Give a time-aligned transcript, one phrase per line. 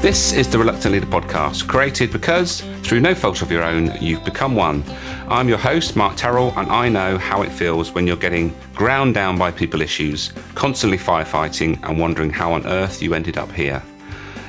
[0.00, 4.24] This is the Reluctant Leader podcast, created because, through no fault of your own, you've
[4.24, 4.82] become one.
[5.28, 9.12] I'm your host, Mark Terrell, and I know how it feels when you're getting ground
[9.12, 13.82] down by people issues, constantly firefighting, and wondering how on earth you ended up here.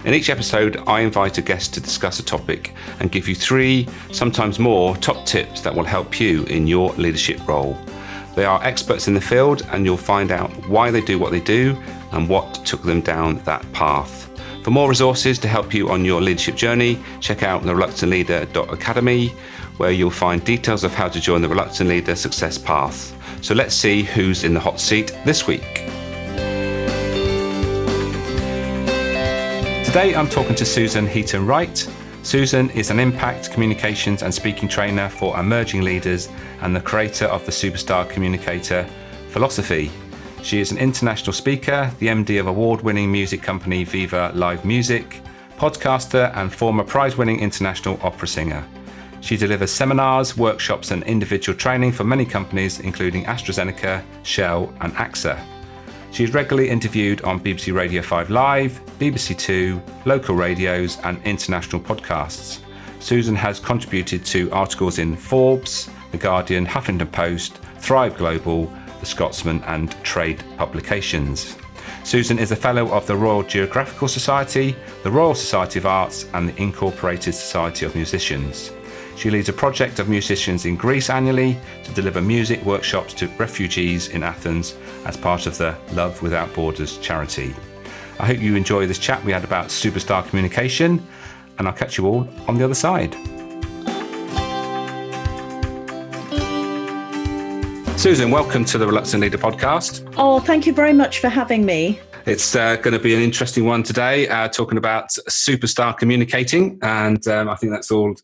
[0.05, 3.89] In each episode, I invite a guest to discuss a topic and give you three,
[4.13, 7.77] sometimes more, top tips that will help you in your leadership role.
[8.37, 11.41] They are experts in the field, and you'll find out why they do what they
[11.41, 11.77] do
[12.13, 14.20] and what took them down that path.
[14.63, 19.29] For more resources to help you on your leadership journey, check out the reluctantleader.academy,
[19.77, 23.15] where you'll find details of how to join the Reluctant Leader Success Path.
[23.43, 25.87] So let's see who's in the hot seat this week.
[29.83, 31.89] Today I'm talking to Susan Heaton Wright.
[32.21, 36.29] Susan is an impact communications and speaking trainer for emerging leaders
[36.61, 38.87] and the creator of the Superstar Communicator
[39.29, 39.89] philosophy.
[40.43, 45.21] She is an international speaker, the MD of award winning music company Viva Live Music,
[45.57, 48.65] podcaster, and former prize winning international opera singer.
[49.21, 55.39] She delivers seminars, workshops, and individual training for many companies, including AstraZeneca, Shell, and AXA.
[56.11, 61.81] She is regularly interviewed on BBC Radio 5 Live, BBC Two, local radios, and international
[61.81, 62.61] podcasts.
[62.99, 68.71] Susan has contributed to articles in Forbes, The Guardian, Huffington Post, Thrive Global,
[69.01, 71.57] the Scotsman, and trade publications.
[72.05, 76.47] Susan is a Fellow of the Royal Geographical Society, the Royal Society of Arts, and
[76.47, 78.71] the Incorporated Society of Musicians.
[79.17, 84.07] She leads a project of musicians in Greece annually to deliver music workshops to refugees
[84.07, 87.53] in Athens as part of the Love Without Borders charity.
[88.19, 91.05] I hope you enjoy this chat we had about superstar communication,
[91.59, 93.15] and I'll catch you all on the other side.
[98.01, 100.11] Susan, welcome to the Reluctant Leader podcast.
[100.17, 101.99] Oh, thank you very much for having me.
[102.25, 106.79] It's uh, going to be an interesting one today, uh, talking about superstar communicating.
[106.81, 108.15] And um, I think that's all.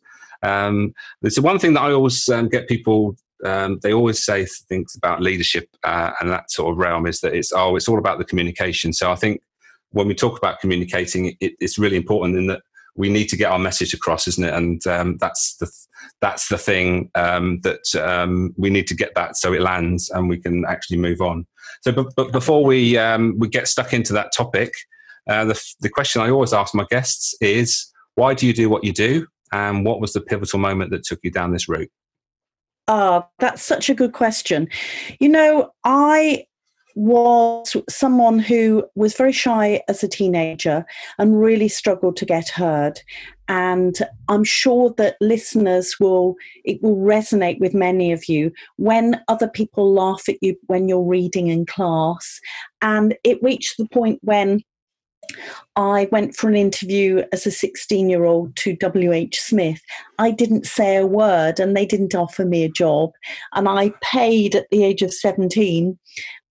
[0.41, 4.96] Um, there's one thing that I always um, get people, um, they always say things
[4.97, 8.18] about leadership uh, and that sort of realm is that it's, oh, it's all about
[8.18, 8.94] the communication.
[8.94, 9.41] So I think
[9.91, 12.63] when we talk about communicating, it, it's really important in that
[12.97, 14.53] we need to get our message across, isn't it?
[14.53, 15.72] And um, that's the
[16.19, 20.28] that's the thing um, that um, we need to get that so it lands and
[20.28, 21.46] we can actually move on.
[21.81, 24.74] So, but, before we um, we get stuck into that topic,
[25.30, 28.84] uh, the the question I always ask my guests is, why do you do what
[28.84, 31.91] you do, and what was the pivotal moment that took you down this route?
[32.88, 34.69] Ah, uh, that's such a good question.
[35.19, 36.46] You know, I
[36.97, 40.84] was someone who was very shy as a teenager
[41.19, 43.00] and really struggled to get heard
[43.47, 44.00] and
[44.30, 46.34] i'm sure that listeners will
[46.66, 51.03] it will resonate with many of you when other people laugh at you when you're
[51.03, 52.40] reading in class
[52.81, 54.59] and it reached the point when
[55.75, 59.81] I went for an interview as a 16 year old to WH Smith.
[60.19, 63.12] I didn't say a word and they didn't offer me a job.
[63.53, 65.97] And I paid at the age of 17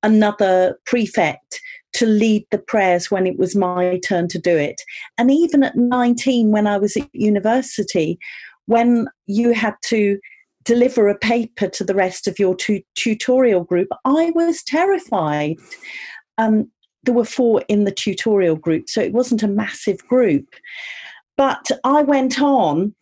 [0.06, 1.60] another prefect
[1.94, 4.80] to lead the prayers when it was my turn to do it.
[5.18, 8.18] And even at 19, when I was at university,
[8.66, 10.18] when you had to
[10.64, 15.56] deliver a paper to the rest of your tu- tutorial group, I was terrified.
[16.38, 16.70] Um,
[17.02, 20.46] there were four in the tutorial group, so it wasn't a massive group.
[21.36, 22.94] But I went on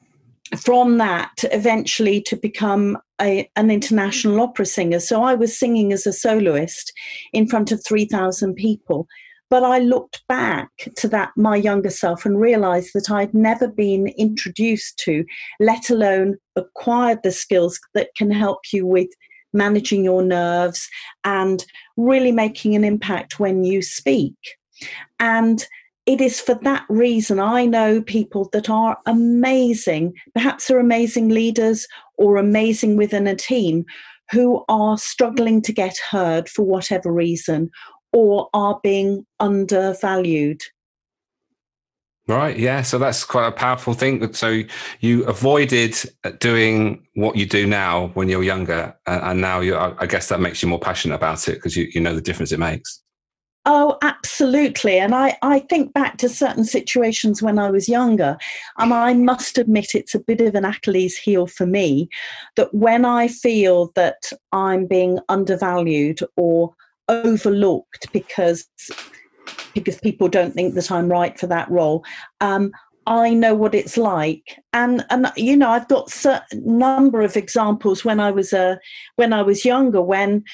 [0.56, 5.00] from that eventually to become a, an international opera singer.
[5.00, 6.92] So I was singing as a soloist
[7.32, 9.06] in front of 3,000 people.
[9.50, 14.08] But I looked back to that, my younger self, and realized that I'd never been
[14.18, 15.24] introduced to,
[15.60, 19.08] let alone acquired the skills that can help you with
[19.52, 20.88] managing your nerves
[21.24, 21.64] and
[21.96, 24.34] really making an impact when you speak.
[25.20, 25.64] And
[26.06, 31.86] it is for that reason I know people that are amazing, perhaps are amazing leaders
[32.18, 33.84] or amazing within a team
[34.30, 37.70] who are struggling to get heard for whatever reason
[38.12, 40.62] or are being undervalued.
[42.26, 42.58] Right.
[42.58, 42.80] Yeah.
[42.82, 44.32] So that's quite a powerful thing.
[44.32, 44.62] So
[45.00, 49.76] you avoided uh, doing what you do now when you're younger, uh, and now you.
[49.76, 52.50] I guess that makes you more passionate about it because you, you know the difference
[52.50, 53.03] it makes.
[53.66, 54.98] Oh, absolutely.
[54.98, 58.36] And I, I think back to certain situations when I was younger,
[58.78, 62.10] and I must admit it's a bit of an Achilles heel for me
[62.56, 66.74] that when I feel that I'm being undervalued or
[67.08, 68.66] overlooked because
[69.74, 72.04] because people don't think that I'm right for that role,
[72.40, 72.70] um,
[73.06, 78.04] I know what it's like, and and you know I've got a number of examples
[78.04, 78.76] when I was a uh,
[79.16, 80.44] when I was younger when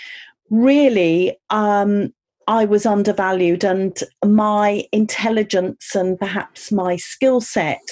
[0.50, 2.12] really um,
[2.46, 7.82] I was undervalued and my intelligence and perhaps my skill set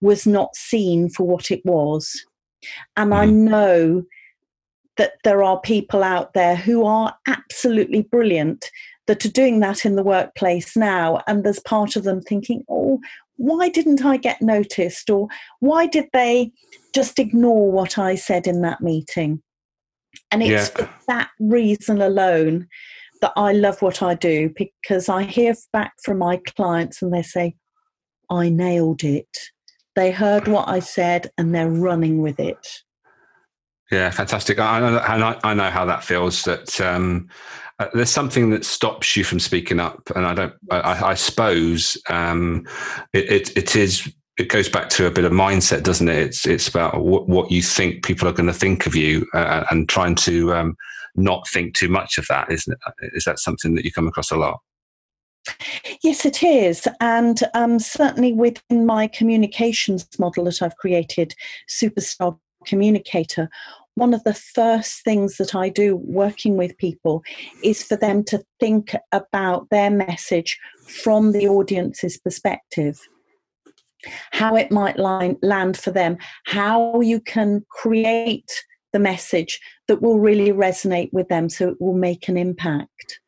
[0.00, 2.24] was not seen for what it was.
[2.96, 3.16] And mm.
[3.16, 3.44] I mm-hmm.
[3.44, 4.02] know
[4.96, 8.70] that there are people out there who are absolutely brilliant
[9.06, 11.22] that are doing that in the workplace now.
[11.26, 13.00] And there's part of them thinking, oh,
[13.36, 15.10] why didn't I get noticed?
[15.10, 15.28] Or
[15.60, 16.52] why did they
[16.94, 19.42] just ignore what I said in that meeting?
[20.30, 20.88] And it's yeah.
[21.08, 22.68] that reason alone
[23.22, 27.22] that I love what I do because I hear back from my clients and they
[27.22, 27.54] say,
[28.28, 29.38] I nailed it.
[29.94, 32.66] They heard what I said and they're running with it.
[33.90, 34.58] Yeah, fantastic.
[34.58, 36.44] I, I, I know how that feels.
[36.44, 37.28] That um,
[37.78, 40.54] uh, there's something that stops you from speaking up, and I don't.
[40.70, 42.66] I, I suppose um,
[43.12, 44.10] it, it, it is.
[44.38, 46.16] It goes back to a bit of mindset, doesn't it?
[46.16, 49.64] It's it's about what, what you think people are going to think of you, uh,
[49.70, 50.74] and trying to um,
[51.14, 52.50] not think too much of that.
[52.50, 53.12] Isn't it?
[53.14, 54.60] Is that something that you come across a lot?
[56.02, 56.86] Yes, it is.
[57.00, 61.34] And um, certainly within my communications model that I've created,
[61.68, 63.48] Superstar Communicator,
[63.94, 67.22] one of the first things that I do working with people
[67.62, 73.00] is for them to think about their message from the audience's perspective.
[74.30, 76.16] How it might line, land for them,
[76.46, 78.50] how you can create
[78.92, 83.20] the message that will really resonate with them so it will make an impact.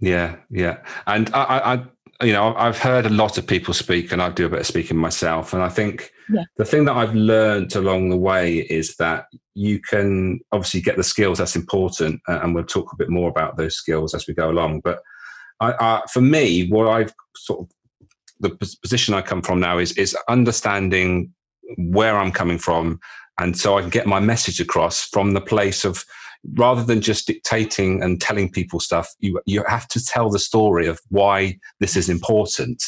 [0.00, 0.78] Yeah, yeah.
[1.06, 4.46] And I, I, you know, I've heard a lot of people speak and I do
[4.46, 5.52] a bit of speaking myself.
[5.52, 6.44] And I think yeah.
[6.56, 11.02] the thing that I've learned along the way is that you can obviously get the
[11.02, 12.20] skills, that's important.
[12.28, 14.80] Uh, and we'll talk a bit more about those skills as we go along.
[14.80, 15.00] But
[15.60, 17.70] I, I, for me, what I've sort of,
[18.40, 18.50] the
[18.82, 21.32] position I come from now is, is understanding
[21.76, 23.00] where I'm coming from
[23.40, 26.04] and so I can get my message across from the place of
[26.56, 30.86] rather than just dictating and telling people stuff, you you have to tell the story
[30.86, 32.82] of why this is important.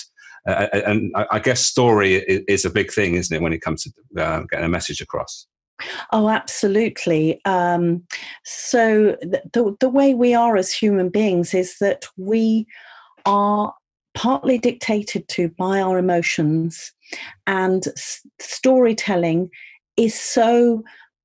[0.47, 3.85] Uh, uh and I guess story is a big thing, isn't it, when it comes
[3.85, 5.47] to uh, getting a message across?
[6.13, 7.41] Oh, absolutely.
[7.45, 8.05] Um,
[8.45, 12.67] so the the way we are as human beings is that we
[13.25, 13.73] are
[14.15, 16.93] partly dictated to by our emotions,
[17.47, 19.51] and s- storytelling
[19.97, 20.83] is so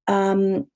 [0.08, 0.68] um,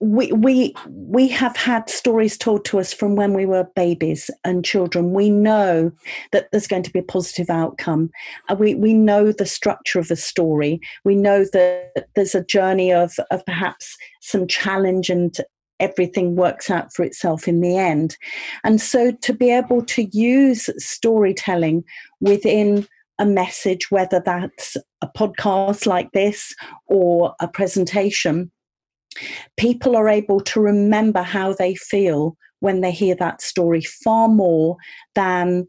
[0.00, 4.64] we we we have had stories told to us from when we were babies and
[4.64, 5.12] children.
[5.12, 5.90] We know
[6.32, 8.10] that there's going to be a positive outcome.
[8.48, 10.80] Uh, we we know the structure of a story.
[11.04, 15.34] We know that there's a journey of of perhaps some challenge and
[15.78, 18.18] everything works out for itself in the end.
[18.64, 21.84] And so to be able to use storytelling
[22.20, 22.86] within
[23.20, 26.52] a message, whether that's a podcast like this
[26.86, 28.50] or a presentation,
[29.56, 34.76] people are able to remember how they feel when they hear that story far more
[35.14, 35.66] than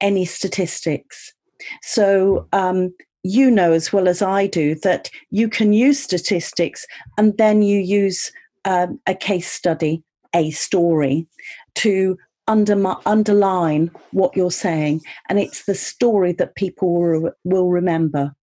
[0.00, 1.32] any statistics.
[1.82, 2.92] So, um,
[3.24, 6.86] you know as well as I do that you can use statistics
[7.18, 8.30] and then you use
[8.64, 10.02] um, a case study,
[10.34, 11.26] a story,
[11.76, 12.16] to
[12.48, 15.02] under, underline what you're saying.
[15.28, 18.34] And it's the story that people will, will remember.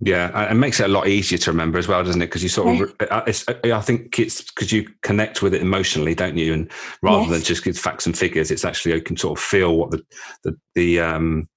[0.00, 2.26] Yeah, it makes it a lot easier to remember as well, doesn't it?
[2.26, 6.52] Because you sort of, I think it's because you connect with it emotionally, don't you?
[6.52, 7.30] And rather yes.
[7.30, 10.02] than just give facts and figures, it's actually you can sort of feel what the
[10.42, 11.48] the the um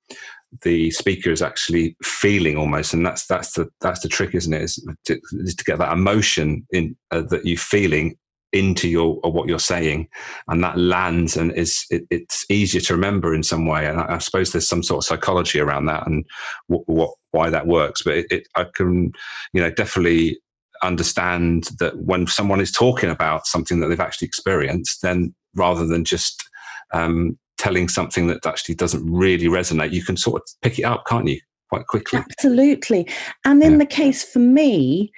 [0.61, 4.61] the speaker is actually feeling almost, and that's that's the that's the trick, isn't it?
[4.61, 8.17] Is to, is to get that emotion in uh, that you're feeling
[8.57, 10.07] into your or what you're saying
[10.47, 13.85] and that lands and is it, it's easier to remember in some way.
[13.85, 16.25] And I, I, suppose there's some sort of psychology around that and
[16.67, 18.01] what, what why that works.
[18.01, 19.11] But it, it, i can
[19.53, 20.39] you know definitely
[20.83, 26.05] understand that when someone is talking about something that they've actually experienced then rather than
[26.05, 26.47] just
[26.93, 31.03] um, telling something that actually doesn't really resonate you can sort of pick it up
[31.07, 32.19] can't you quite quickly?
[32.19, 33.09] Absolutely.
[33.43, 33.77] And in yeah.
[33.79, 35.11] the case for me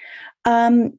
[0.44, 0.98] um,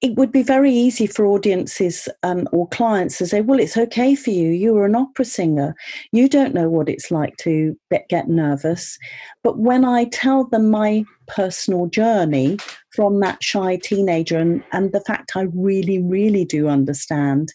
[0.00, 4.14] it would be very easy for audiences um, or clients to say, well, it's okay
[4.14, 4.50] for you.
[4.50, 5.74] You're an opera singer.
[6.12, 7.76] You don't know what it's like to
[8.08, 8.96] get nervous.
[9.42, 12.58] But when I tell them my personal journey
[12.94, 17.52] from that shy teenager and, and the fact I really, really do understand,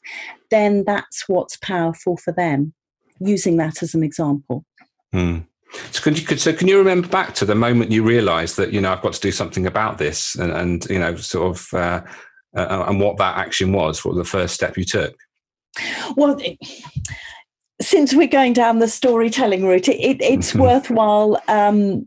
[0.52, 2.74] then that's what's powerful for them,
[3.20, 4.66] using that as an example.
[5.14, 5.40] Hmm.
[5.92, 8.80] So can you so can you remember back to the moment you realised that you
[8.80, 12.02] know I've got to do something about this and, and you know sort of uh,
[12.56, 15.16] uh, and what that action was, what the first step you took?
[16.16, 16.40] Well,
[17.82, 22.06] since we're going down the storytelling route, it, it, it's worthwhile um,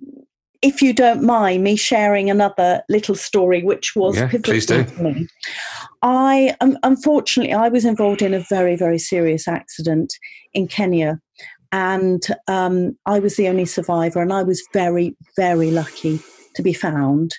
[0.63, 5.29] if you don't mind me sharing another little story, which was yeah, pivotal to me.
[6.03, 10.15] I um, unfortunately I was involved in a very very serious accident
[10.55, 11.21] in Kenya,
[11.73, 16.21] and um, I was the only survivor, and I was very very lucky
[16.57, 17.35] to be found,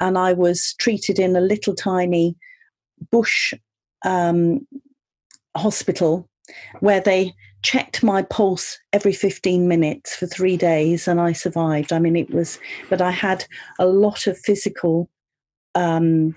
[0.00, 2.36] and I was treated in a little tiny
[3.10, 3.54] bush
[4.04, 4.66] um,
[5.56, 6.28] hospital
[6.80, 11.92] where they checked my pulse every 15 minutes for three days and I survived.
[11.92, 12.58] I mean, it was,
[12.90, 13.46] but I had
[13.78, 15.08] a lot of physical
[15.74, 16.36] um,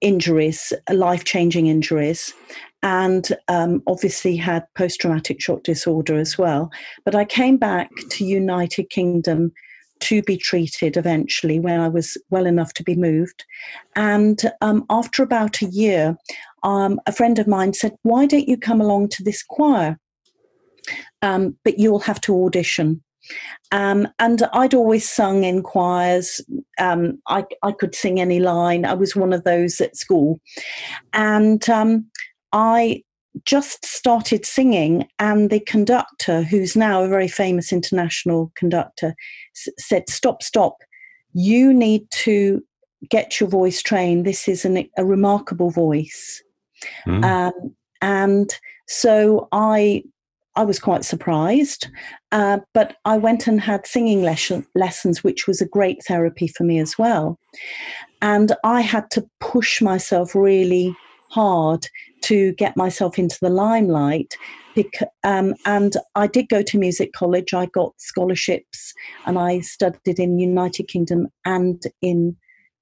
[0.00, 2.34] injuries, life changing injuries,
[2.82, 6.70] and um, obviously had post traumatic shock disorder as well.
[7.04, 9.52] But I came back to United Kingdom
[10.02, 13.44] to be treated eventually when I was well enough to be moved.
[13.96, 16.16] And um, after about a year,
[16.62, 19.98] um, a friend of mine said, Why don't you come along to this choir?
[21.22, 23.02] Um, but you'll have to audition.
[23.70, 26.40] Um, and I'd always sung in choirs.
[26.78, 28.84] Um, I, I could sing any line.
[28.84, 30.40] I was one of those at school.
[31.12, 32.06] And um,
[32.52, 33.02] I
[33.44, 39.14] just started singing, and the conductor, who's now a very famous international conductor,
[39.56, 40.76] s- said, Stop, stop.
[41.32, 42.62] You need to
[43.08, 44.24] get your voice trained.
[44.26, 46.42] This is an, a remarkable voice.
[47.06, 47.24] Mm.
[47.24, 48.50] Um, and
[48.86, 50.02] so I
[50.54, 51.88] I was quite surprised,
[52.30, 56.64] uh, but I went and had singing lesson, lessons, which was a great therapy for
[56.64, 57.38] me as well.
[58.20, 60.94] And I had to push myself really
[61.30, 61.86] hard
[62.22, 64.36] to get myself into the limelight.
[65.24, 67.52] Um, and I did go to music college.
[67.52, 68.92] I got scholarships,
[69.26, 72.36] and I studied in the United Kingdom and in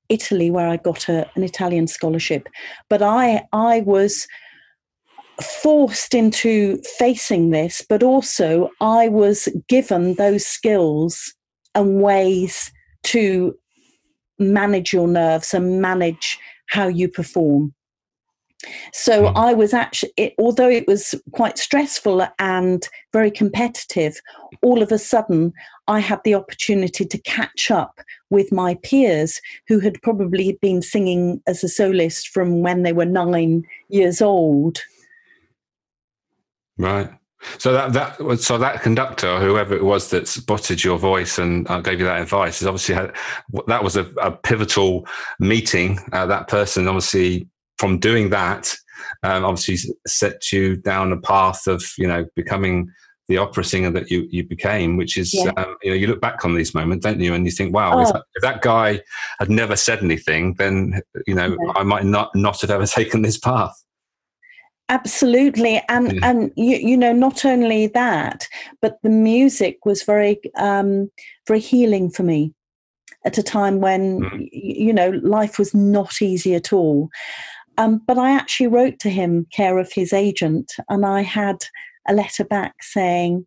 [0.08, 2.48] Italy, where I got a, an Italian scholarship.
[2.88, 4.26] But I I was
[5.42, 11.34] forced into facing this, but also I was given those skills
[11.74, 12.70] and ways
[13.04, 13.54] to
[14.38, 17.74] manage your nerves and manage how you perform.
[18.92, 19.36] So mm.
[19.36, 24.20] I was actually, it, although it was quite stressful and very competitive,
[24.62, 25.52] all of a sudden
[25.86, 31.42] I had the opportunity to catch up with my peers who had probably been singing
[31.46, 34.78] as a soloist from when they were nine years old.
[36.76, 37.10] Right.
[37.56, 41.80] So that that so that conductor, whoever it was that spotted your voice and uh,
[41.80, 43.16] gave you that advice, is obviously had,
[43.66, 45.06] that was a, a pivotal
[45.38, 45.98] meeting.
[46.12, 47.48] Uh, that person obviously
[47.80, 48.76] from doing that,
[49.22, 52.90] um, obviously set you down a path of you know becoming
[53.28, 55.50] the opera singer that you you became, which is yeah.
[55.56, 57.96] um, you know you look back on these moments, don't you, and you think, wow,
[57.96, 58.02] oh.
[58.02, 59.00] if, that, if, that, guy
[59.38, 61.80] had never said anything, then you know okay.
[61.80, 63.74] I might not not have ever taken this path.
[64.90, 66.20] Absolutely, and yeah.
[66.22, 68.46] and you you know not only that,
[68.82, 71.10] but the music was very um,
[71.46, 72.52] very healing for me
[73.24, 74.48] at a time when mm.
[74.52, 77.08] you know life was not easy at all
[77.80, 81.64] um, but I actually wrote to him, care of his agent, and I had
[82.08, 83.46] a letter back saying,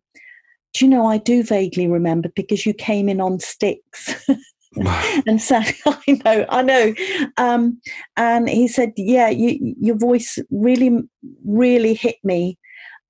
[0.72, 4.28] Do you know, I do vaguely remember because you came in on sticks.
[5.26, 6.94] and said, I know, I know.
[7.36, 7.80] Um,
[8.16, 10.98] and he said, "Yeah, you, your voice really,
[11.44, 12.58] really hit me,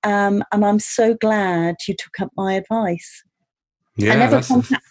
[0.03, 3.23] um, and I'm so glad you took up my advice."
[3.97, 4.83] Yeah, I never, contact,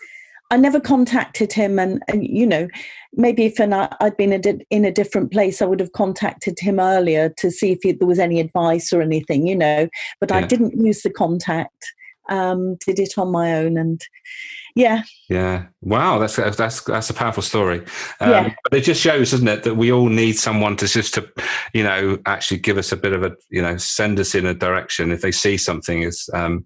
[0.55, 2.69] I never contacted him, and, and you know,
[3.15, 4.33] maybe if an, I'd been
[4.71, 8.07] in a different place, I would have contacted him earlier to see if he, there
[8.07, 9.89] was any advice or anything, you know.
[10.21, 10.37] But yeah.
[10.37, 11.93] I didn't use the contact.
[12.29, 14.01] Um, did it on my own, and
[14.77, 15.03] yeah.
[15.29, 15.67] Yeah.
[15.81, 16.21] Wow.
[16.21, 17.81] That's that's that's a powerful story.
[18.21, 18.55] Um, yeah.
[18.63, 21.29] But it just shows, doesn't it, that we all need someone to just to,
[21.73, 24.55] you know, actually give us a bit of a, you know, send us in a
[24.55, 26.65] direction if they see something is um,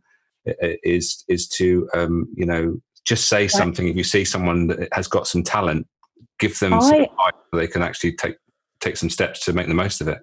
[0.60, 3.50] is is to um, you know just say right.
[3.50, 5.86] something if you see someone that has got some talent
[6.38, 8.36] give them I, some advice so they can actually take
[8.80, 10.18] take some steps to make the most of it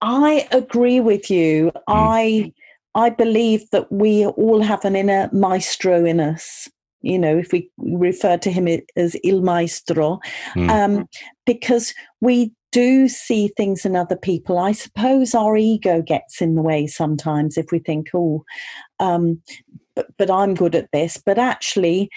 [0.00, 1.82] i agree with you mm.
[1.88, 2.52] i
[2.94, 6.68] i believe that we all have an inner maestro in us
[7.02, 10.18] you know if we refer to him as il maestro
[10.54, 10.70] mm.
[10.70, 11.06] um,
[11.44, 16.62] because we do see things in other people i suppose our ego gets in the
[16.62, 18.44] way sometimes if we think oh
[18.98, 19.40] um,
[19.96, 21.20] but, but I'm good at this.
[21.24, 22.10] But actually,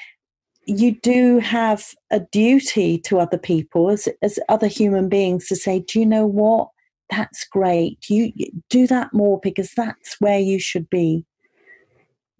[0.65, 5.79] you do have a duty to other people as, as other human beings to say,
[5.79, 6.69] do you know what?
[7.09, 8.07] That's great.
[8.07, 11.25] You, you do that more because that's where you should be.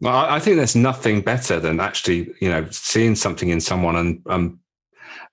[0.02, 4.22] Well, I think there's nothing better than actually, you know, seeing something in someone and
[4.28, 4.60] um,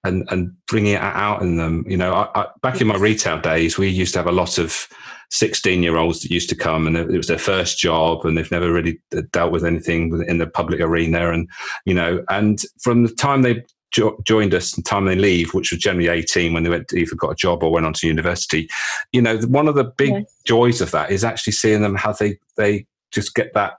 [0.05, 1.85] and and bringing it out in them.
[1.89, 4.59] You know, I, I, back in my retail days, we used to have a lot
[4.59, 4.89] of
[5.31, 8.51] 16 year olds that used to come and it was their first job and they've
[8.51, 9.01] never really
[9.33, 11.49] dealt with anything in the public arena and
[11.85, 13.61] you know and from the time they
[13.91, 16.93] jo- joined us and the time they leave which was generally 18 when they went
[16.93, 18.69] either got a job or went on to university
[19.13, 20.41] you know one of the big yes.
[20.45, 23.79] joys of that is actually seeing them how they they just get that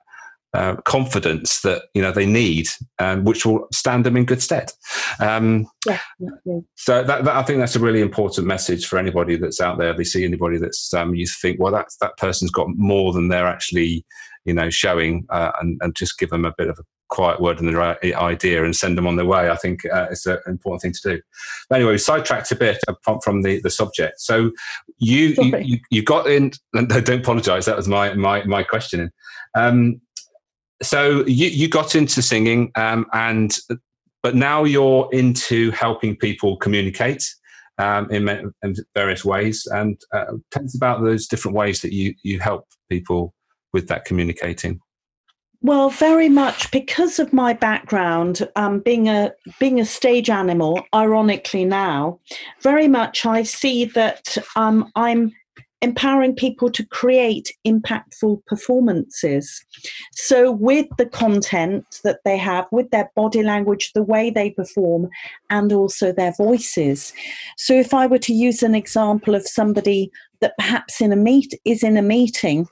[0.54, 2.68] uh, confidence that you know they need,
[3.00, 4.72] um, which will stand them in good stead.
[5.20, 6.00] Um, yeah,
[6.75, 9.94] so that, that, I think that's a really important message for anybody that's out there.
[9.94, 13.48] They see anybody that's um, you think, well, that's that person's got more than they're
[13.48, 14.06] actually,
[14.46, 17.60] you know, showing, uh, and, and just give them a bit of a quiet word
[17.60, 19.50] and the right idea and send them on their way.
[19.50, 21.22] I think uh, it's an important thing to do.
[21.70, 22.80] But anyway, we sidetracked a bit
[23.24, 24.20] from the, the subject.
[24.20, 24.51] So
[24.98, 26.51] you, you, you, you got in.
[26.74, 27.66] Don't apologise.
[27.66, 29.12] That was my my my questioning.
[29.56, 30.01] Um,
[30.81, 33.57] so you, you got into singing um, and
[34.24, 37.24] but now you're into helping people communicate
[37.77, 38.27] um, in,
[38.63, 42.65] in, various ways and uh, tell us about those different ways that you, you help
[42.89, 43.34] people
[43.74, 44.79] with that communicating
[45.62, 50.84] well, very much because of my background, um, being a being a stage animal.
[50.93, 52.19] Ironically, now,
[52.62, 55.34] very much I see that um, I'm
[55.81, 59.63] empowering people to create impactful performances.
[60.13, 65.10] So, with the content that they have, with their body language, the way they perform,
[65.50, 67.13] and also their voices.
[67.57, 71.53] So, if I were to use an example of somebody that perhaps in a meet
[71.65, 72.67] is in a meeting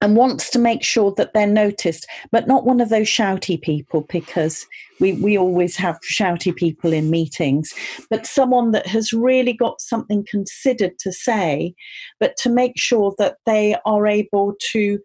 [0.00, 4.02] and wants to make sure that they're noticed, but not one of those shouty people
[4.10, 4.66] because
[5.00, 7.72] we, we always have shouty people in meetings,
[8.10, 11.74] but someone that has really got something considered to say,
[12.20, 14.98] but to make sure that they are able to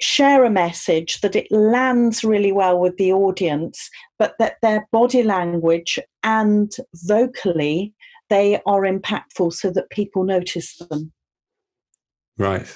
[0.00, 5.22] share a message that it lands really well with the audience, but that their body
[5.22, 6.72] language and
[7.06, 7.92] vocally
[8.30, 11.12] they are impactful so that people notice them.
[12.38, 12.66] Right.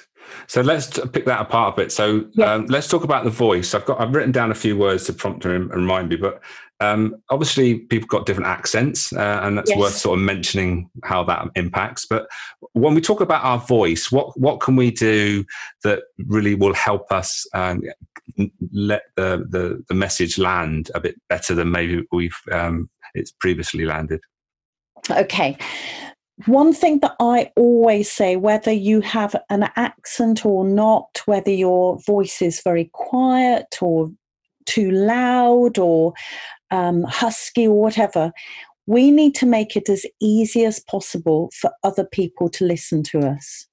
[0.47, 1.91] So let's pick that apart a bit.
[1.91, 2.53] So yeah.
[2.53, 3.73] um, let's talk about the voice.
[3.73, 6.41] I've got I've written down a few words to prompt and remind me, but
[6.79, 9.79] um, obviously people got different accents, uh, and that's yes.
[9.79, 12.05] worth sort of mentioning how that impacts.
[12.05, 12.27] But
[12.73, 15.45] when we talk about our voice, what what can we do
[15.83, 17.81] that really will help us um,
[18.71, 23.85] let the, the, the message land a bit better than maybe we've um, it's previously
[23.85, 24.21] landed?
[25.09, 25.57] Okay
[26.45, 31.99] one thing that I always say, whether you have an accent or not, whether your
[31.99, 34.11] voice is very quiet or
[34.65, 36.13] too loud or
[36.71, 38.31] um, husky or whatever,
[38.85, 43.19] we need to make it as easy as possible for other people to listen to
[43.19, 43.67] us.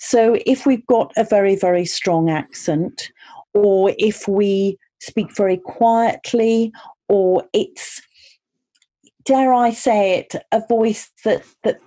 [0.00, 3.12] So if we've got a very, very strong accent,
[3.54, 6.72] or if we speak very quietly,
[7.08, 8.00] or it's
[9.24, 11.78] dare I say it, a voice that that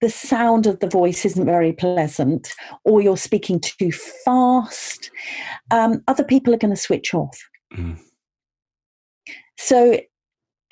[0.00, 2.52] the sound of the voice isn't very pleasant,
[2.84, 3.92] or you're speaking too
[4.24, 5.10] fast,
[5.70, 7.38] um, other people are going to switch off.
[7.76, 8.00] Mm.
[9.58, 10.00] So,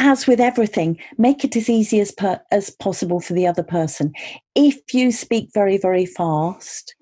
[0.00, 4.12] as with everything, make it as easy as per, as possible for the other person.
[4.54, 6.94] If you speak very very fast,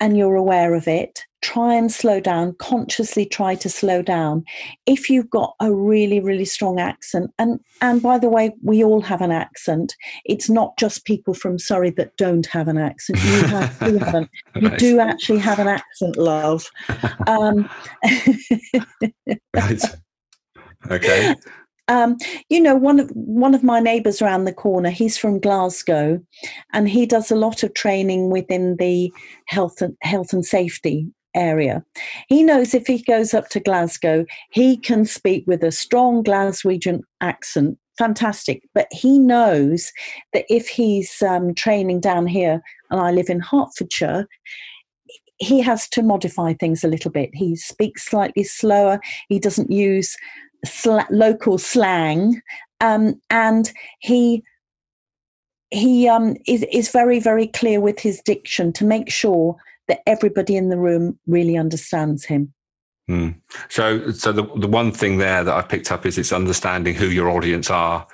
[0.00, 4.44] and you're aware of it, try and slow down, consciously try to slow down.
[4.86, 9.00] If you've got a really, really strong accent, and, and by the way, we all
[9.02, 9.94] have an accent.
[10.24, 13.22] It's not just people from Surrey that don't have an accent.
[13.22, 14.28] You, have, you,
[14.62, 16.66] you do actually have an accent, love.
[17.26, 17.68] Um,
[19.54, 19.82] right.
[20.90, 21.34] Okay.
[21.90, 22.16] Um,
[22.48, 26.20] you know, one of one of my neighbours around the corner, he's from Glasgow,
[26.72, 29.12] and he does a lot of training within the
[29.46, 31.84] health and health and safety area.
[32.28, 37.00] He knows if he goes up to Glasgow, he can speak with a strong Glaswegian
[37.20, 37.76] accent.
[37.98, 38.62] Fantastic.
[38.72, 39.92] But he knows
[40.32, 44.26] that if he's um, training down here, and I live in Hertfordshire,
[45.38, 47.30] he has to modify things a little bit.
[47.32, 49.00] He speaks slightly slower.
[49.28, 50.16] He doesn't use
[50.64, 52.40] sl- local slang,
[52.80, 54.42] um, and he
[55.70, 59.56] he um, is is very very clear with his diction to make sure
[59.88, 62.52] that everybody in the room really understands him.
[63.10, 63.34] Mm.
[63.68, 67.06] So, so the, the one thing there that I picked up is it's understanding who
[67.06, 68.06] your audience are,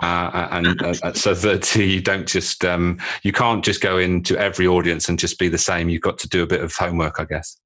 [0.00, 4.36] uh, and uh, uh so that you don't just um, you can't just go into
[4.36, 5.88] every audience and just be the same.
[5.88, 7.56] You've got to do a bit of homework, I guess.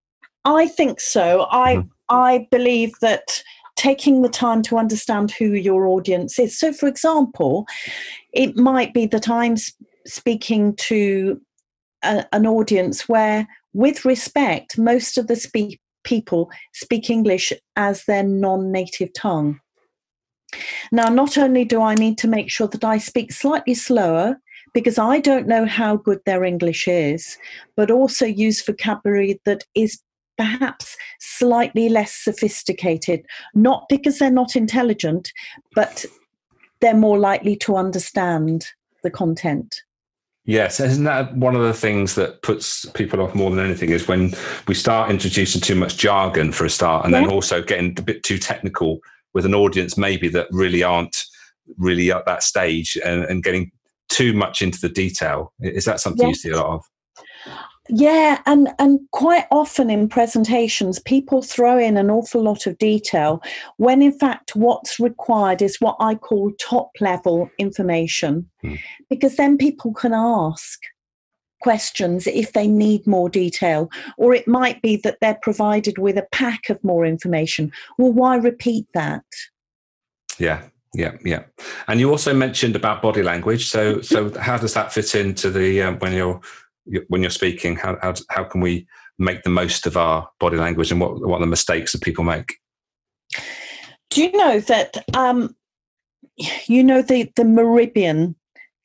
[0.44, 1.49] I think so.
[1.51, 1.88] I mm-hmm.
[2.09, 3.42] I believe that
[3.76, 6.58] taking the time to understand who your audience is.
[6.58, 7.66] So, for example,
[8.32, 9.56] it might be that I'm
[10.06, 11.40] speaking to
[12.02, 18.72] a, an audience where, with respect, most of the people speak English as their non
[18.72, 19.60] native tongue.
[20.92, 24.38] Now, not only do I need to make sure that I speak slightly slower
[24.72, 27.38] because I don't know how good their English is,
[27.76, 30.00] but also use vocabulary that is
[30.37, 35.33] perhaps slightly less sophisticated, not because they're not intelligent,
[35.75, 36.05] but
[36.81, 38.66] they're more likely to understand
[39.03, 39.83] the content.
[40.44, 44.07] Yes, isn't that one of the things that puts people off more than anything is
[44.07, 44.33] when
[44.68, 47.22] we start introducing too much jargon for a start and yeah.
[47.22, 49.01] then also getting a bit too technical
[49.35, 51.16] with an audience maybe that really aren't
[51.79, 53.72] really at that stage and, and getting
[54.09, 55.53] too much into the detail.
[55.61, 56.44] Is that something yes.
[56.44, 56.85] you see a lot of?
[57.88, 63.42] Yeah, and and quite often in presentations, people throw in an awful lot of detail
[63.77, 68.75] when in fact what's required is what I call top level information, hmm.
[69.09, 70.81] because then people can ask
[71.61, 76.27] questions if they need more detail, or it might be that they're provided with a
[76.33, 77.72] pack of more information.
[77.99, 79.25] Well, why repeat that?
[80.38, 80.62] Yeah,
[80.94, 81.44] yeah, yeah.
[81.88, 83.68] And you also mentioned about body language.
[83.68, 86.40] So, so how does that fit into the um, when you're
[87.09, 87.77] when you're speaking?
[87.77, 88.87] How, how how can we
[89.18, 92.55] make the most of our body language and what what the mistakes that people make?
[94.11, 95.55] Do you know that um,
[96.66, 98.35] you know the the Mehrabian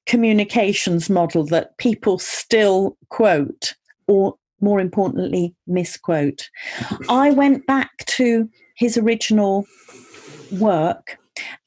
[0.08, 3.74] communications model that people still quote
[4.08, 6.50] or more importantly misquote
[7.10, 9.66] i went back to his original
[10.52, 11.18] work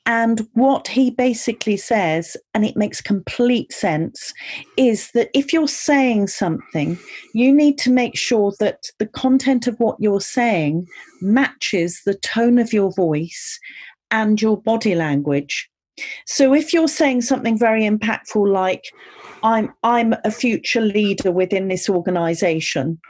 [0.06, 4.34] and what he basically says, and it makes complete sense,
[4.76, 6.98] is that if you're saying something,
[7.32, 10.86] you need to make sure that the content of what you're saying
[11.22, 13.58] matches the tone of your voice
[14.10, 15.70] and your body language.
[16.26, 18.84] So if you're saying something very impactful like,
[19.42, 23.00] I'm, I'm a future leader within this organization,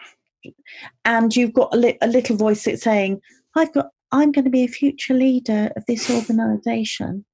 [1.05, 3.21] and you've got a, li- a little voice that's saying,
[3.57, 7.25] I've got I'm going to be a future leader of this organization.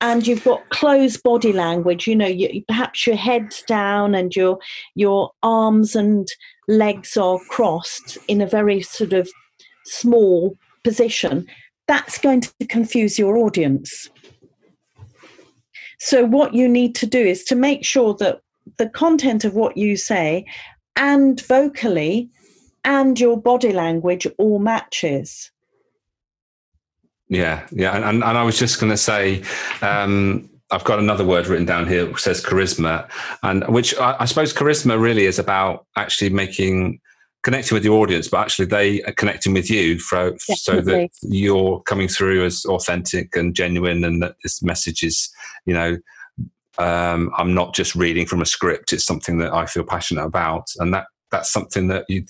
[0.00, 4.58] And you've got closed body language, you know, you, perhaps your head's down and your
[4.94, 6.26] your arms and
[6.68, 9.28] legs are crossed in a very sort of
[9.84, 11.46] small position.
[11.86, 14.08] That's going to confuse your audience.
[16.00, 18.40] So, what you need to do is to make sure that
[18.78, 20.46] the content of what you say
[20.96, 22.30] and vocally
[22.84, 25.52] and your body language all matches.
[27.32, 29.42] Yeah, yeah, and and, and I was just going to say.
[29.80, 33.06] Um, I've got another word written down here which says charisma,
[33.42, 36.98] and which I, I, suppose charisma really is about actually making
[37.42, 41.80] connecting with your audience, but actually they are connecting with you for, so that you're
[41.82, 45.30] coming through as authentic and genuine, and that this message is,
[45.66, 45.98] you know,
[46.78, 50.68] um, I'm not just reading from a script; it's something that I feel passionate about,
[50.78, 52.24] and that that's something that you,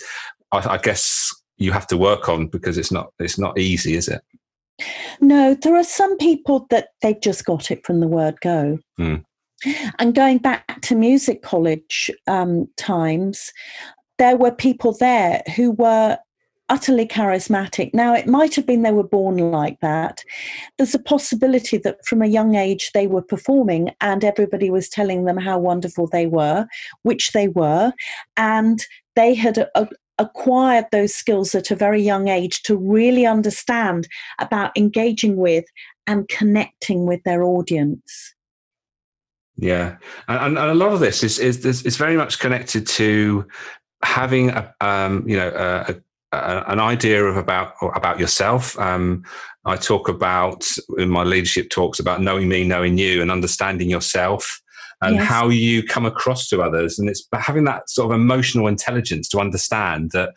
[0.50, 4.08] I, I guess, you have to work on because it's not it's not easy, is
[4.08, 4.22] it?
[5.20, 8.78] No, there are some people that they've just got it from the word go.
[8.98, 9.24] Mm.
[9.98, 13.52] And going back to music college um, times,
[14.18, 16.18] there were people there who were
[16.68, 17.92] utterly charismatic.
[17.92, 20.22] Now, it might have been they were born like that.
[20.78, 25.24] There's a possibility that from a young age they were performing and everybody was telling
[25.24, 26.66] them how wonderful they were,
[27.02, 27.92] which they were.
[28.36, 28.82] And
[29.16, 29.88] they had a,
[30.22, 34.08] acquired those skills at a very young age to really understand
[34.38, 35.64] about engaging with
[36.06, 38.34] and connecting with their audience.
[39.56, 39.96] Yeah,
[40.28, 43.46] and, and a lot of this is is is very much connected to
[44.02, 45.94] having a um, you know a,
[46.32, 48.78] a, an idea of about about yourself.
[48.78, 49.24] Um,
[49.64, 54.61] I talk about in my leadership talks about knowing me, knowing you, and understanding yourself
[55.02, 55.26] and yes.
[55.26, 56.98] how you come across to others.
[56.98, 60.32] And it's having that sort of emotional intelligence to understand that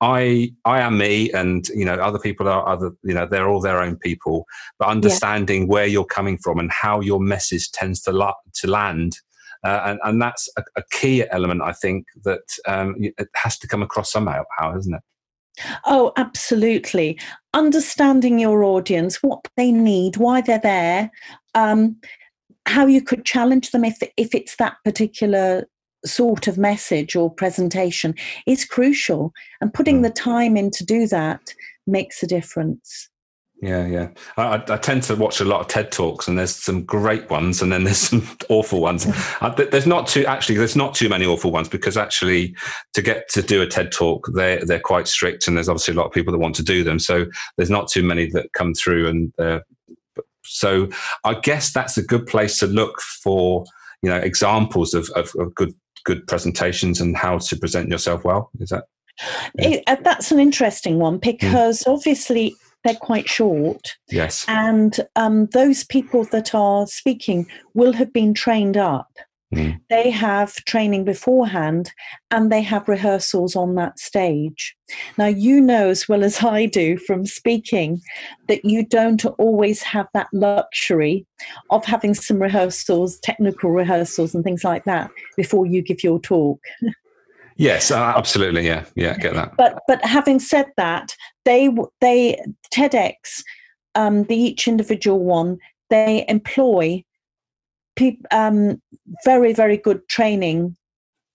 [0.00, 2.92] I I am me, and you know other people are other.
[3.02, 4.44] You know they're all their own people,
[4.78, 5.68] but understanding yeah.
[5.68, 9.16] where you're coming from and how your message tends to la- to land.
[9.64, 13.66] Uh, and, and that's a, a, key element, I think, that um, it has to
[13.66, 14.44] come across somehow,
[14.76, 15.00] isn't it?
[15.86, 17.18] Oh, absolutely.
[17.54, 21.10] Understanding your audience, what they need, why they're there,
[21.54, 21.96] um,
[22.66, 25.66] how you could challenge them if if it's that particular
[26.06, 28.14] sort of message or presentation
[28.46, 29.32] is crucial.
[29.60, 30.02] And putting mm.
[30.04, 31.54] the time in to do that
[31.86, 33.08] makes a difference.
[33.62, 34.08] Yeah yeah.
[34.36, 37.62] I, I, tend to watch a lot of ted talks and there's some great ones
[37.62, 39.06] and then there's some awful ones.
[39.56, 42.54] There's not too actually there's not too many awful ones because actually
[42.92, 45.96] to get to do a ted talk they're they're quite strict and there's obviously a
[45.96, 46.98] lot of people that want to do them.
[46.98, 49.64] So there's not too many that come through and they're
[50.44, 50.88] so
[51.24, 53.64] I guess that's a good place to look for,
[54.02, 58.50] you know, examples of, of, of good good presentations and how to present yourself well.
[58.60, 58.84] Is that?
[59.58, 59.68] Yeah.
[59.68, 61.92] It, uh, that's an interesting one because mm.
[61.92, 62.54] obviously
[62.84, 63.96] they're quite short.
[64.10, 64.44] Yes.
[64.46, 69.10] And um, those people that are speaking will have been trained up.
[69.52, 69.80] Mm.
[69.90, 71.92] They have training beforehand
[72.30, 74.74] and they have rehearsals on that stage.
[75.18, 78.00] Now, you know as well as I do from speaking
[78.48, 81.26] that you don't always have that luxury
[81.70, 86.60] of having some rehearsals, technical rehearsals, and things like that before you give your talk.
[87.56, 88.66] Yes, uh, absolutely.
[88.66, 89.56] Yeah, yeah, get that.
[89.56, 92.40] But but having said that, they they
[92.74, 93.42] TEDx,
[93.94, 97.04] um, the each individual one, they employ
[97.96, 98.80] pe- um,
[99.24, 100.76] very very good training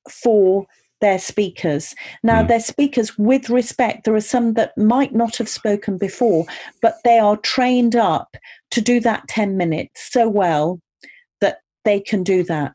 [0.10, 0.66] for
[1.02, 1.96] their speakers.
[2.24, 2.48] Now, Mm.
[2.50, 4.04] their speakers with respect.
[4.04, 6.46] There are some that might not have spoken before,
[6.82, 8.36] but they are trained up
[8.72, 10.82] to do that ten minutes so well
[11.40, 12.74] that they can do that.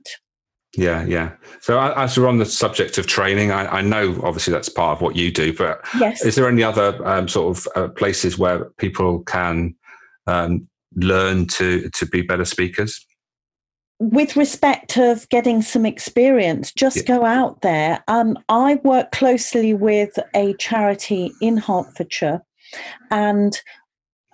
[0.76, 1.32] Yeah, yeah.
[1.60, 5.02] So as we're on the subject of training, I, I know obviously that's part of
[5.02, 6.24] what you do, but Yes.
[6.24, 9.74] is there any other um, sort of uh, places where people can
[10.26, 10.66] um,
[10.96, 13.06] learn to to be better speakers?
[14.00, 17.16] With respect of getting some experience, just Yeah.
[17.16, 18.02] go out there.
[18.08, 22.42] Um, I work closely with a charity in Hertfordshire,
[23.10, 23.60] and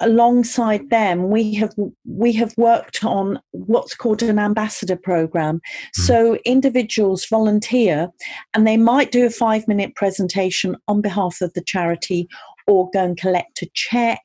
[0.01, 1.75] alongside them, we have
[2.07, 5.61] we have worked on what's called an ambassador program.
[5.93, 8.09] So individuals volunteer,
[8.55, 12.29] and they might do a five minute presentation on behalf of the charity,
[12.67, 14.23] or go and collect a check,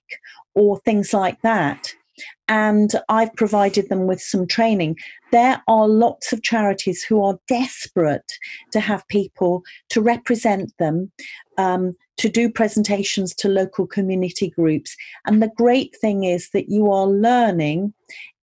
[0.54, 1.94] or things like that.
[2.48, 4.98] And I've provided them with some training
[5.36, 8.32] there are lots of charities who are desperate
[8.72, 11.12] to have people to represent them,
[11.58, 14.96] um, to do presentations to local community groups.
[15.26, 17.94] And the great thing is that you are learning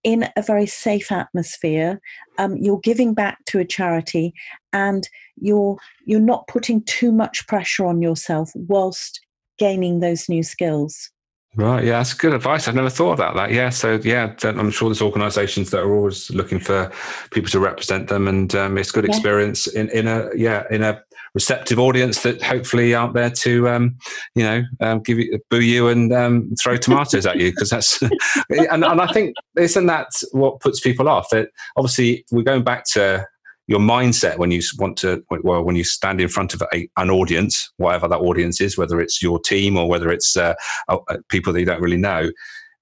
[0.05, 1.99] in a very safe atmosphere.
[2.37, 4.35] Um, you're giving back to a charity,
[4.75, 5.09] and
[5.41, 9.19] you're you're not putting too much pressure on yourself whilst
[9.59, 11.11] gaining those new skills.
[11.55, 11.85] Right.
[11.85, 12.67] Yeah, that's good advice.
[12.67, 13.51] I've never thought about that.
[13.51, 13.69] Yeah.
[13.69, 16.91] So yeah, I'm sure there's organisations that are always looking for
[17.31, 19.11] people to represent them, and um, it's good Yeah.
[19.11, 21.03] experience in in a yeah in a
[21.35, 23.97] receptive audience that hopefully aren't there to um,
[24.35, 28.01] you know um, give you boo you and um, throw tomatoes at you because that's
[28.51, 31.29] and, and I think isn't that what puts people off?
[31.31, 33.27] That obviously we're going back to
[33.69, 37.11] your mindset when you want to well when you stand in front of a, an
[37.11, 40.55] audience whatever that audience is whether it's your team or whether it's uh,
[40.89, 40.99] uh,
[41.29, 42.31] people that you don't really know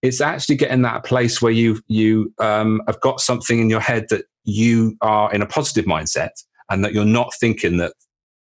[0.03, 4.07] it's actually getting that place where you you um, have got something in your head
[4.09, 6.31] that you are in a positive mindset
[6.71, 7.93] and that you're not thinking that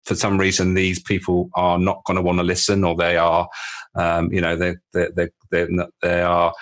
[0.05, 3.49] for some reason these people are not going to want to listen or they are
[3.95, 5.69] um, you know they they they
[6.03, 6.53] they are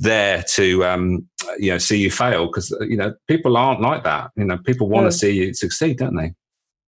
[0.00, 4.30] there to um, you know see you fail because you know people aren't like that
[4.36, 6.32] you know people want to see you succeed don't they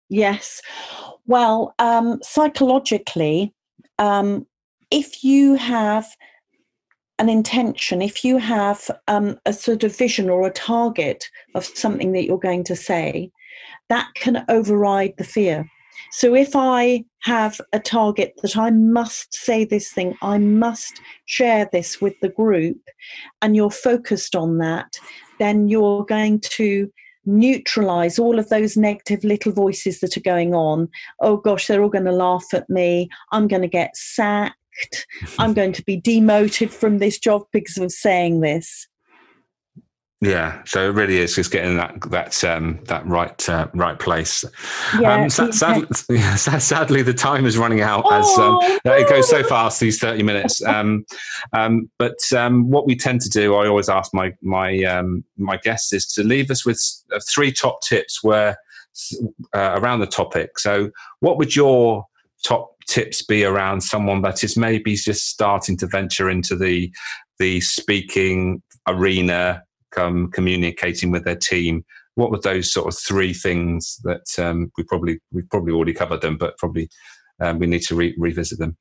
[0.10, 0.62] Yes.
[1.28, 3.54] Well, um, psychologically,
[4.00, 4.46] um,
[4.90, 6.08] if you have
[7.20, 12.14] an intention, if you have um, a sort of vision or a target of something
[12.14, 13.32] that you're going to say,
[13.90, 15.70] that can override the fear.
[16.12, 21.70] So if I have a target that I must say this thing, I must share
[21.72, 22.80] this with the group,
[23.42, 24.98] and you're focused on that,
[25.40, 26.92] then you're going to
[27.26, 30.90] neutralize all of those negative little voices that are going on.
[31.20, 33.10] Oh gosh, they're all going to laugh at me.
[33.32, 34.56] I'm going to get sacked.
[35.38, 38.88] I'm going to be demoted from this job because of saying this.
[40.22, 44.44] Yeah so it really is just getting that that um, that right uh, right place
[45.00, 48.92] Yeah, um, sa- sad, yeah, sadly the time is running out as um, Oh, Uh,
[48.94, 50.62] It goes so fast these thirty minutes.
[50.66, 51.06] Um,
[51.54, 55.58] um, but um, what we tend to do, I always ask my my um, my
[55.58, 56.82] guests, is to leave us with
[57.14, 58.58] uh, three top tips where
[59.56, 60.60] uh, around the topic.
[60.60, 60.90] So,
[61.22, 62.06] what would your
[62.44, 66.92] top tips be around someone that is maybe just starting to venture into the
[67.38, 71.84] the speaking arena, communicating with their team?
[72.16, 76.22] What were those sort of three things that um, we probably we've probably already covered
[76.22, 76.90] them, but probably
[77.40, 78.78] um, we need to re- revisit them.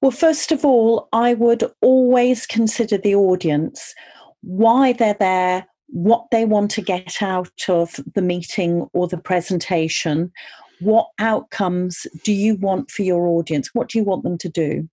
[0.00, 3.94] Well, first of all, I would always consider the audience,
[4.42, 10.32] why they're there, what they want to get out of the meeting or the presentation.
[10.80, 13.70] What outcomes do you want for your audience?
[13.72, 14.88] What do you want them to do?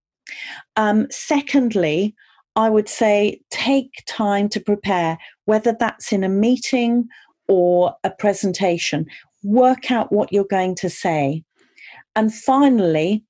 [0.78, 2.16] Um, secondly,
[2.56, 7.08] I would say take time to prepare, whether that's in a meeting
[7.48, 9.06] or a presentation.
[9.44, 11.44] Work out what you're going to say.
[12.16, 13.24] And finally,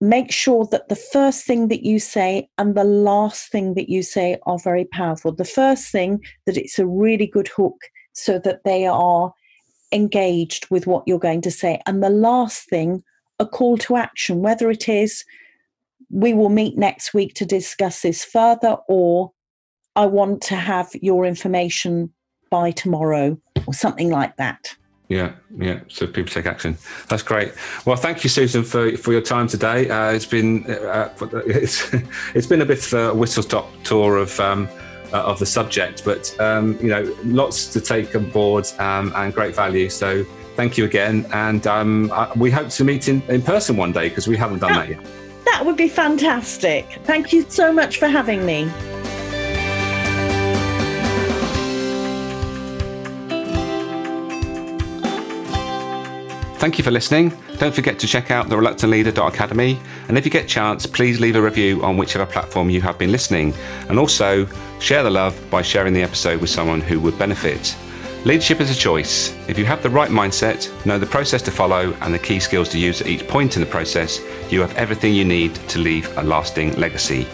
[0.00, 4.02] make sure that the first thing that you say and the last thing that you
[4.02, 5.32] say are very powerful.
[5.32, 7.80] The first thing, that it's a really good hook
[8.12, 9.32] so that they are
[9.92, 11.80] engaged with what you're going to say.
[11.86, 13.02] And the last thing,
[13.38, 15.24] a call to action, whether it is
[16.10, 19.32] we will meet next week to discuss this further, or
[19.96, 22.12] I want to have your information
[22.50, 24.74] by tomorrow, or something like that.
[25.08, 25.80] Yeah, yeah.
[25.88, 26.76] So people take action.
[27.08, 27.54] That's great.
[27.86, 29.88] Well, thank you, Susan, for, for your time today.
[29.88, 31.08] Uh, it's been uh,
[31.46, 31.94] it's
[32.34, 34.68] it's been a bit of a whistle stop tour of um,
[35.12, 39.32] uh, of the subject, but um, you know, lots to take on board um, and
[39.32, 39.88] great value.
[39.88, 40.24] So
[40.56, 44.28] thank you again, and um, we hope to meet in, in person one day because
[44.28, 45.27] we haven't done that, that yet.
[45.50, 47.00] That would be fantastic.
[47.04, 48.70] Thank you so much for having me.
[56.58, 57.32] Thank you for listening.
[57.56, 59.80] Don't forget to check out the reluctantleader.academy.
[60.08, 62.98] And if you get a chance, please leave a review on whichever platform you have
[62.98, 63.54] been listening.
[63.88, 64.46] And also
[64.80, 67.74] share the love by sharing the episode with someone who would benefit.
[68.24, 69.32] Leadership is a choice.
[69.48, 72.68] If you have the right mindset, know the process to follow, and the key skills
[72.70, 76.14] to use at each point in the process, you have everything you need to leave
[76.18, 77.26] a lasting legacy.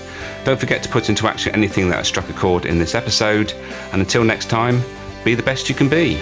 [0.45, 3.55] Don't forget to put into action anything that has struck a chord in this episode.
[3.93, 4.83] And until next time,
[5.25, 6.21] be the best you can be.